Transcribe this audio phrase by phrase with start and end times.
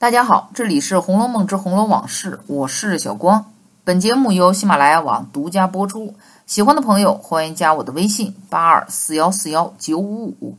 [0.00, 3.44] 大家好，这里是《红楼梦之红楼往事》，我是小光。
[3.82, 6.14] 本节目由喜马拉雅网独家播出。
[6.46, 10.56] 喜欢的朋友欢迎加我的微信：八二四幺四幺九五五。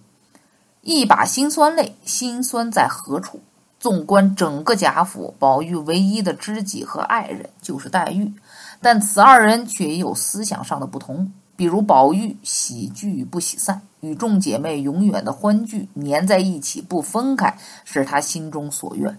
[0.82, 3.40] 一把辛酸泪，辛酸在何处？
[3.80, 8.34] 纵观整个贾府，宝玉唯一的知己和爱人就是黛玉，
[8.82, 11.32] 但此二人却也有思想上的不同。
[11.56, 19.18] 比如宝玉喜聚不喜散，与众姐妹永远的欢聚，粘在一起不分开，是他心中所愿。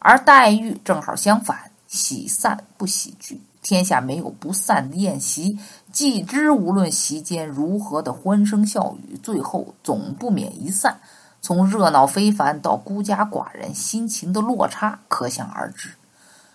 [0.00, 3.40] 而黛玉正好相反，喜散不喜聚。
[3.62, 5.58] 天下没有不散的宴席，
[5.92, 10.98] 既知无论席间如何的欢声笑语，最后总不免一散。
[11.42, 15.90] 从热闹非凡到孤家寡人，心情的落差可想而知。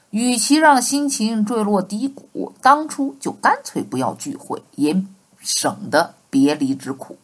[0.10, 5.04] 与其让心情坠落低谷，当初就干脆不要聚会，也
[5.40, 7.18] 省得别离之苦。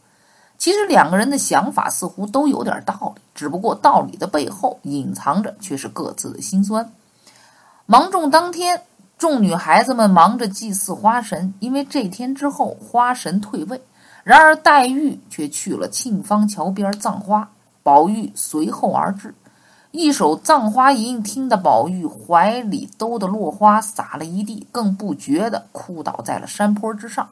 [0.61, 6.88] 其实两个人的想法似乎都有点道理，只不过道理的背后隐藏着却是各自的心酸。
[7.88, 8.83] 芒种当天，
[9.17, 13.81] 众女孩子们忙着祭祀花神，因为这天之后花神退位。
[14.23, 17.49] 然而黛玉却去了沁芳桥边葬花，
[17.81, 19.33] 宝玉随后而至，
[19.89, 27.27] 一首《葬花吟》听得宝玉怀里兜的落花洒了一地，更不觉地哭倒在了山坡之上。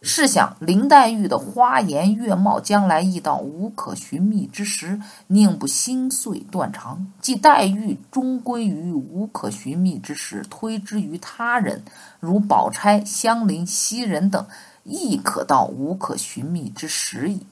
[0.00, 7.04] 试想，林黛玉的花颜月貌，将来亦到无可寻觅之时，宁不心碎断肠？
[7.20, 11.82] 即黛玉终归于无可寻觅之时，推之于他人，
[12.20, 14.46] 如宝钗、香菱、袭人等，
[14.84, 17.44] 亦可到无可寻觅之时矣。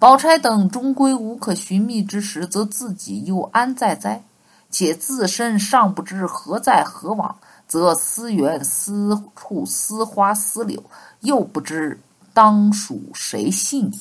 [0.00, 4.24] 宝钗等终归无可寻觅之时，则自己又安在哉？
[4.70, 7.36] 且自身尚不知何在何往。
[7.68, 10.82] 则思园思处思花思柳，
[11.20, 12.00] 又不知
[12.32, 14.00] 当属谁信矣。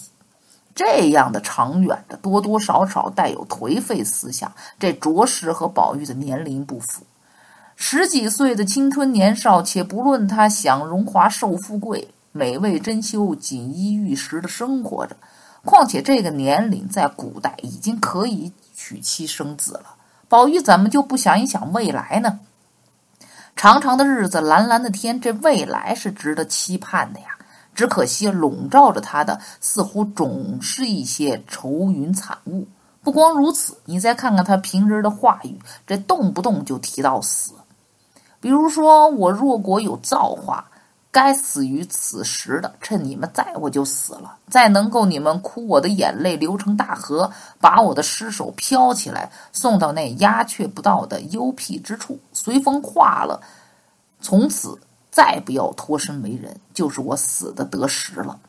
[0.75, 7.01] 这样的长远的，多多少少带有颓废思想，这着实和宝玉的年龄不符。
[7.75, 15.15] 十几岁的青春年少，且不论他享荣华受富贵、美味珍馐、锦衣玉食的生活着。
[15.65, 19.95] 况且这个年龄在古代已经可以娶妻生子了，
[20.29, 22.39] 宝玉怎么就不想一想未来呢？
[23.57, 27.25] 长长的日子，蓝蓝的天，这未来是值得期盼的呀。
[27.73, 32.67] 只可惜笼罩着他的，似乎总是一些愁云惨雾。
[33.01, 37.53] 不光如此，你再看看他平日的话语，这动不动就提到死。
[38.39, 40.66] 比如说：“我若果有造化。”
[41.17, 44.37] 该死于此时的，趁你们在，我就死了。
[44.51, 53.41] 再能够你们哭我的眼泪流成大河，把我的尸首飘起来，送到那鸦雀不到的幽僻之处，随风化了。
[54.21, 54.79] 从此
[55.09, 58.39] 再不要脱身为人，就是我死的得时了。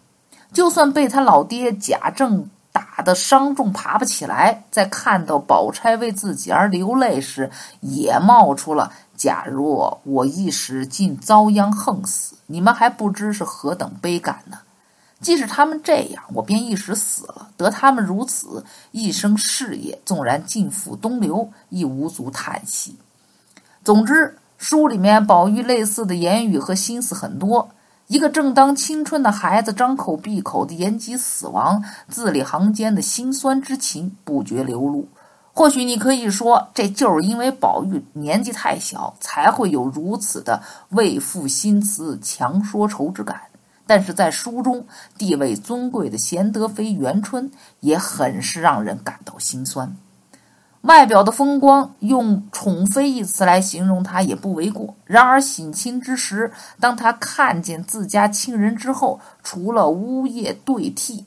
[0.52, 2.46] 就算被他老爹贾政
[2.78, 7.50] 打得伤重，爬不起来，在看到宝钗为自己而流泪时，
[7.80, 8.92] 也冒出了。
[9.16, 14.58] 假若我一时竟遭殃横死，你们还不知是何等悲感呢？
[15.20, 22.96] 即使他们这样，我便一时死了，得他们如此一生事业，纵然尽付东流，亦无足叹息。
[23.82, 27.68] 总之，书里面宝玉类似的言语和心思很多。
[28.08, 35.06] 一个正当青春的孩子，张口闭口的言及死亡，字里行间的辛酸之情不觉流露。
[35.52, 43.42] 或许你可以说，这就是因为宝玉年纪太小，才会有如此的为赋新词强说愁之感。
[43.86, 44.86] 但是在书中，
[45.18, 49.94] 地位尊贵的贤德妃元春也很是让人感到心酸。
[50.82, 54.94] 外表的风光，用宠妃一词来形容她也不为过。
[55.04, 61.26] 然而省亲之时，当他看见自家亲人之后，除了呜咽对涕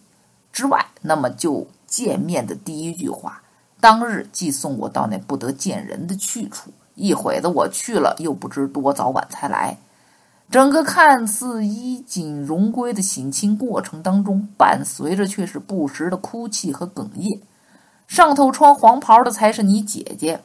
[0.53, 3.41] 之外，那么就见面的第一句话。
[3.81, 9.77] 当日即送我到那不得见人的去处，一会子我去了，又不知多早晚才来。
[10.49, 17.41] 整个看似衣锦荣归的省亲过程当中，伴随着却是不时的哭泣和哽咽。
[18.11, 20.41] 上头穿黄袍的才是你姐姐，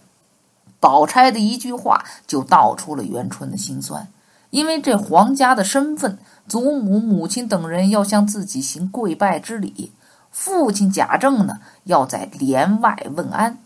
[0.78, 4.06] 宝钗的一句话就道出了元春的心酸。
[4.50, 6.16] 因为这皇家的身份，
[6.46, 9.90] 祖母、母亲等人要向自己行跪拜之礼。
[10.30, 13.58] 父亲贾政呢，要在帘外问安，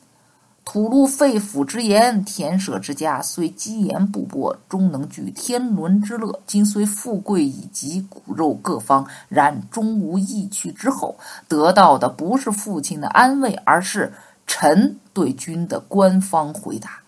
[0.64, 2.24] 吐露肺腑之言。
[2.24, 6.40] 田舍之家虽积言不薄，终能聚天伦之乐。
[6.46, 11.16] 今虽富贵以及骨肉各方，然终无意去之后，
[11.48, 14.12] 得到的不是父亲的安慰，而是
[14.46, 17.00] 臣对君的官方回答。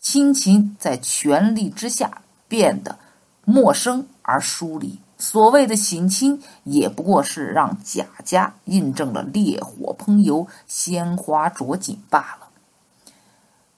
[0.00, 2.98] 亲情在权力之下变得
[3.44, 4.98] 陌生而疏离。
[5.18, 12.45] 所谓的省亲，也不过是让贾家印证了烈火烹油、鲜花着锦罢了。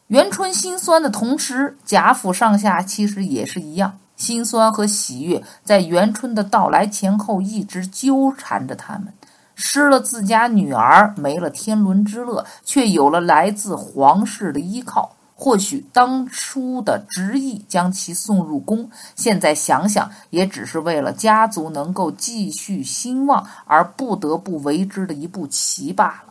[0.08, 9.12] 元春心酸的同时，贾府上下其实也是一样，心酸和喜悦在元春的到来前后一直纠缠着他们。
[9.54, 15.14] 失了自家女儿，没了天伦之乐，却有了来自皇室的依靠。
[15.34, 26.27] 或许当初的执意将其送入宫，现在想想也只是为了家族能够继续兴旺而不得不为之的一步棋罢了。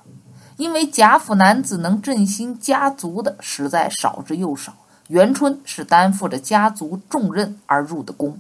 [0.58, 4.74] 因为贾府男子能振兴家族的实在少之又少，
[5.08, 8.40] 元春是担负着家族重任而入的宫，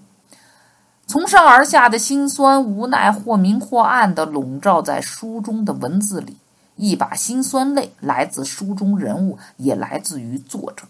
[1.05, 6.37] 从上而下的辛酸无奈，或明或暗的笼罩在书中的文字里。
[6.75, 10.85] 一把辛酸泪来自书中人物，也来自于作者。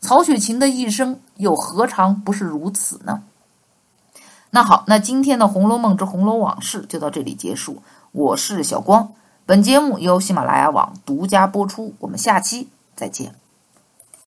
[0.00, 3.22] 曹雪芹的一生又何尝不是如此呢？
[4.48, 7.82] 那好，那今天的《红楼梦之红楼往事》就到这里结束。
[8.12, 9.12] 我是小光，
[9.46, 11.94] 本节目由喜马拉雅网独家播出。
[12.00, 12.66] 我们下期
[12.96, 13.45] 再见。